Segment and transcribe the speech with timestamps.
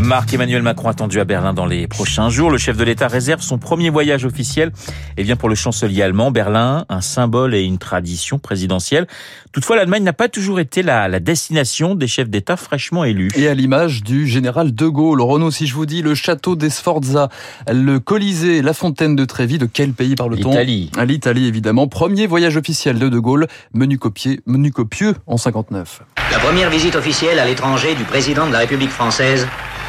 [0.00, 2.50] Marc-Emmanuel Macron attendu à Berlin dans les prochains jours.
[2.50, 4.70] Le chef de l'État réserve son premier voyage officiel
[5.16, 6.30] et vient pour le chancelier allemand.
[6.30, 9.06] Berlin, un symbole et une tradition présidentielle.
[9.52, 13.30] Toutefois, l'Allemagne n'a pas toujours été la, la destination des chefs d'État fraîchement élus.
[13.34, 15.20] Et à l'image du général de Gaulle.
[15.20, 17.28] Renaud, si je vous dis le château des Sforza,
[17.66, 20.50] le Colisée, la fontaine de Trévis, de quel pays parle-t-on?
[20.50, 20.90] L'Italie.
[20.96, 21.88] À l'Italie, évidemment.
[21.88, 26.02] Premier voyage officiel de de Gaulle, menu, copié, menu copieux en 59.
[26.30, 29.46] La première visite officielle à l'étranger du président de la République française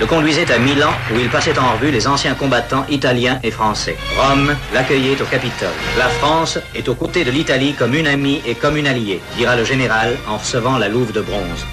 [0.00, 3.96] le conduisait à Milan où il passait en revue les anciens combattants italiens et français.
[4.18, 5.68] Rome l'accueillait au Capitole.
[5.98, 9.56] La France est aux côtés de l'Italie comme une amie et comme une alliée, dira
[9.56, 11.66] le général en recevant la louve de bronze.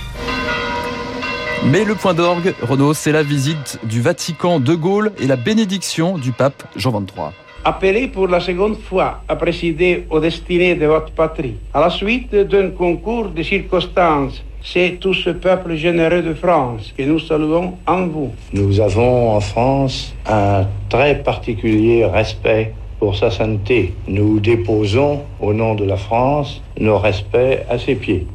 [1.65, 6.17] Mais le point d'orgue, Renaud, c'est la visite du Vatican de Gaulle et la bénédiction
[6.17, 7.31] du pape Jean XXIII.
[7.63, 12.33] Appelé pour la seconde fois à présider aux destinées de votre patrie, à la suite
[12.35, 18.07] d'un concours de circonstances c'est tout ce peuple généreux de France que nous saluons en
[18.07, 18.31] vous.
[18.53, 23.93] Nous avons en France un très particulier respect pour sa sainteté.
[24.07, 28.25] Nous déposons, au nom de la France, nos respects à ses pieds.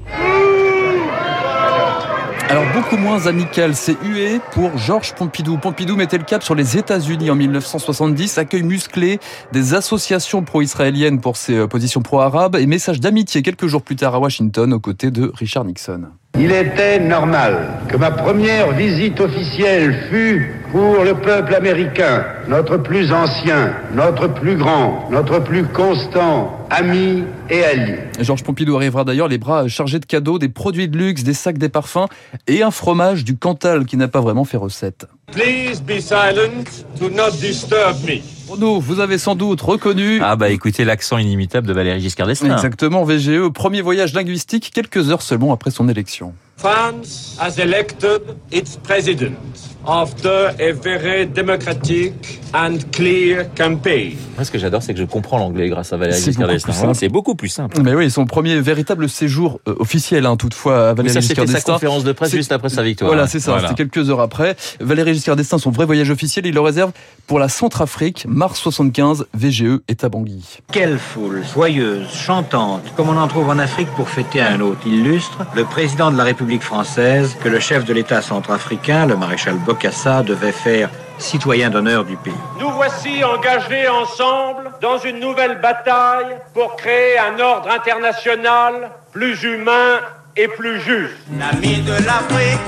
[2.52, 5.56] Alors beaucoup moins amical, c'est hué pour Georges Pompidou.
[5.56, 9.20] Pompidou mettait le cap sur les États-Unis en 1970, accueil musclé
[9.52, 14.14] des associations pro-israéliennes pour ses euh, positions pro-arabes et message d'amitié quelques jours plus tard
[14.14, 16.10] à Washington aux côtés de Richard Nixon.
[16.44, 23.12] Il était normal que ma première visite officielle fût pour le peuple américain, notre plus
[23.12, 27.98] ancien, notre plus grand, notre plus constant ami et allié.
[28.18, 31.58] Georges Pompidou arrivera d'ailleurs les bras chargés de cadeaux, des produits de luxe, des sacs,
[31.58, 32.08] des parfums
[32.48, 35.06] et un fromage du Cantal qui n'a pas vraiment fait recette.
[35.30, 38.20] Please be silent to not disturb me.
[38.50, 40.20] Renaud, vous avez sans doute reconnu.
[40.20, 42.52] Ah bah écoutez l'accent inimitable de Valéry Giscard d'Estaing.
[42.52, 46.34] Exactement, VGE, premier voyage linguistique quelques heures seulement après son élection.
[46.62, 49.36] France has elected its president
[49.84, 52.12] after a very democratic
[52.54, 54.16] and clear campaign.
[54.36, 56.94] Moi, ce que j'adore, c'est que je comprends l'anglais grâce à Valéry Giscard d'Estaing.
[56.94, 57.80] C'est beaucoup plus simple.
[57.82, 61.60] Mais oui, son premier véritable séjour euh, officiel, hein, toutefois, à Valéry Giscard d'Estaing.
[61.60, 63.10] sa conférence de presse juste après sa victoire.
[63.10, 63.52] Voilà, c'est ça.
[63.52, 63.68] Voilà.
[63.68, 64.56] C'était quelques heures après.
[64.80, 66.92] Valéry Giscard d'Estaing, son vrai voyage officiel, il le réserve
[67.26, 70.58] pour la Centrafrique, mars 75, VGE et Tabangui.
[70.72, 75.38] Quelle foule joyeuse, chantante, comme on en trouve en Afrique pour fêter un hôte illustre,
[75.54, 80.22] le président de la République française, que le chef de l'État centrafricain, le maréchal Bokassa,
[80.22, 82.34] devait faire citoyen d'honneur du pays.
[82.60, 90.00] Nous voici engagés ensemble dans une nouvelle bataille pour créer un ordre international plus humain
[90.36, 91.14] et plus juste.
[91.38, 92.60] L'ami de l'Afrique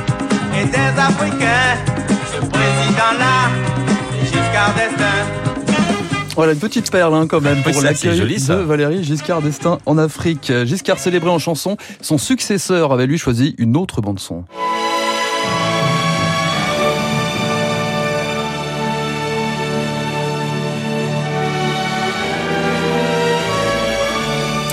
[0.59, 1.77] et des Africains,
[2.33, 3.51] ce président-là,
[4.23, 5.04] Giscard d'Estaing.
[6.37, 10.53] Voilà une petite perle hein, quand même pour l'accueil de Valéry Giscard d'Estaing en Afrique.
[10.65, 14.45] Giscard célébré en chanson, son successeur avait lui choisi une autre bande son.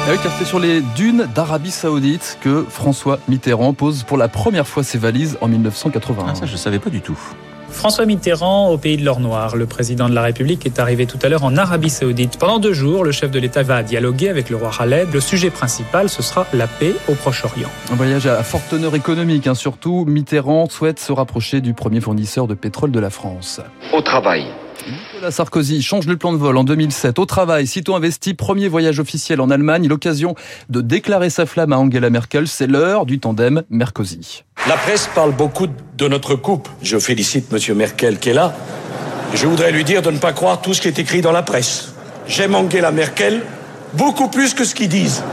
[0.04, 4.28] Ah oui, car c'est sur les dunes d'Arabie Saoudite que François Mitterrand pose pour la
[4.28, 6.26] première fois ses valises en 1981.
[6.28, 7.18] Ah, ça, je savais pas du tout.
[7.72, 9.56] François Mitterrand au pays de l'or noir.
[9.56, 12.38] Le président de la République est arrivé tout à l'heure en Arabie Saoudite.
[12.38, 15.14] Pendant deux jours, le chef de l'État va dialoguer avec le roi Khaled.
[15.14, 17.70] Le sujet principal, ce sera la paix au Proche-Orient.
[17.92, 19.56] Un voyage à forte teneur économique, hein.
[19.56, 20.06] surtout.
[20.06, 23.62] Mitterrand souhaite se rapprocher du premier fournisseur de pétrole de la France.
[23.94, 24.46] Au travail.
[24.88, 27.20] Nicolas Sarkozy change le plan de vol en 2007.
[27.20, 30.36] Au travail, sitôt investi, premier voyage officiel en Allemagne, l'occasion
[30.70, 32.48] de déclarer sa flamme à Angela Merkel.
[32.48, 34.44] C'est l'heure du tandem Merkozy.
[34.68, 36.70] La presse parle beaucoup de notre couple.
[36.84, 38.54] Je félicite Monsieur Merkel qui est là.
[39.34, 41.42] Je voudrais lui dire de ne pas croire tout ce qui est écrit dans la
[41.42, 41.94] presse.
[42.28, 43.42] J'aime Angela Merkel
[43.94, 45.24] beaucoup plus que ce qu'ils disent.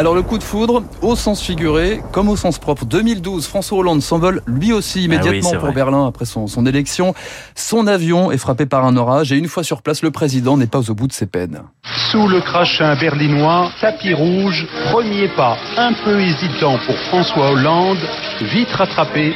[0.00, 2.86] Alors le coup de foudre, au sens figuré comme au sens propre.
[2.86, 5.74] 2012, François Hollande s'envole lui aussi immédiatement ah oui, pour vrai.
[5.74, 7.12] Berlin après son, son, élection.
[7.54, 10.66] Son avion est frappé par un orage et une fois sur place, le président n'est
[10.66, 11.64] pas au bout de ses peines.
[12.10, 18.00] Sous le crachin berlinois, tapis rouge, premier pas un peu hésitant pour François Hollande,
[18.40, 19.34] vite rattrapé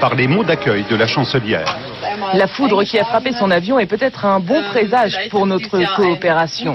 [0.00, 1.78] par les mots d'accueil de la chancelière.
[2.34, 6.74] La foudre qui a frappé son avion est peut-être un bon présage pour notre coopération.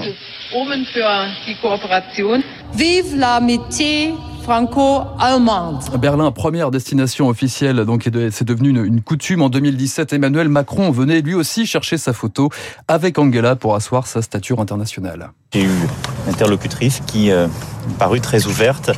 [2.74, 5.82] Vive l'amitié franco-allemande.
[5.98, 9.42] Berlin, première destination officielle, donc c'est devenu une, une, coutume.
[9.42, 12.50] En 2017, Emmanuel Macron venait lui aussi chercher sa photo
[12.86, 15.30] avec Angela pour asseoir sa stature internationale.
[15.52, 17.48] J'ai eu une interlocutrice qui euh,
[17.98, 18.92] parut très ouverte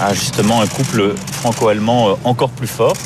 [0.00, 2.96] à justement un couple franco-allemand euh, encore plus fort,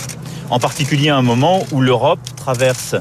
[0.51, 2.97] en particulier à un moment où l'Europe traverse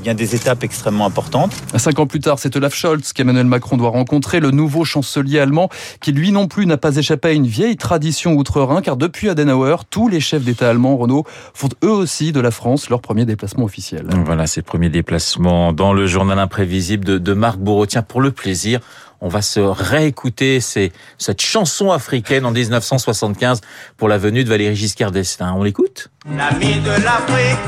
[0.00, 1.52] il y a des étapes extrêmement importantes.
[1.76, 5.68] Cinq ans plus tard, c'est Olaf Scholz qu'Emmanuel Macron doit rencontrer, le nouveau chancelier allemand,
[6.00, 9.76] qui lui non plus n'a pas échappé à une vieille tradition outre-Rhin, car depuis Adenauer,
[9.90, 11.24] tous les chefs d'État allemands, Renault,
[11.54, 14.06] font eux aussi de la France leur premier déplacement officiel.
[14.24, 17.86] Voilà, ces premiers déplacements dans le journal imprévisible de, de Marc Bourreau.
[17.86, 18.80] Tiens, pour le plaisir,
[19.20, 23.60] on va se réécouter ces, cette chanson africaine en 1975
[23.96, 25.54] pour la venue de Valéry Giscard d'Estaing.
[25.54, 26.08] On l'écoute?
[26.26, 27.58] L'ami de l'Afrique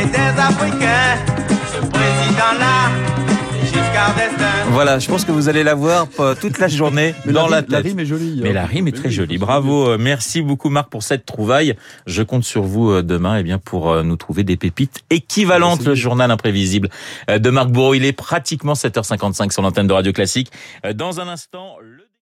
[0.00, 1.31] et des Africains,
[4.84, 7.60] Voilà, je pense que vous allez la voir euh, toute la journée Mais dans la,
[7.60, 7.86] la, rime- la tête.
[7.86, 8.40] rime est jolie.
[8.42, 8.54] Mais hein.
[8.54, 9.38] la rime est très jolie.
[9.38, 9.90] Bravo.
[9.90, 11.76] Euh, Merci beaucoup Marc pour cette trouvaille.
[12.06, 15.78] Je compte sur vous euh, demain eh bien pour nous trouver des pépites équivalentes.
[15.82, 15.88] Merci.
[15.88, 16.88] Le journal imprévisible
[17.28, 17.94] de Marc Bourreau.
[17.94, 20.50] Il est pratiquement 7h55 sur l'antenne de Radio Classique.
[20.94, 22.02] Dans un instant, le